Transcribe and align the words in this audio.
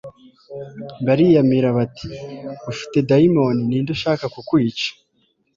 bariyamira 1.05 1.69
bati: 1.77 2.07
«Ufite 2.71 2.97
daimoni. 3.09 3.61
Ninde 3.67 3.89
ushaka 3.97 4.25
kukwica?» 4.33 4.89